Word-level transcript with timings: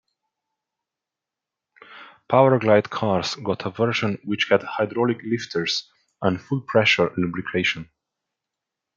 Powerglide 2.27 2.89
cars 2.89 3.35
got 3.35 3.67
a 3.67 3.69
version 3.69 4.17
which 4.23 4.47
had 4.49 4.63
hydraulic 4.63 5.19
lifters 5.23 5.91
and 6.23 6.41
full 6.41 6.61
pressure 6.61 7.13
lubrication. 7.17 7.87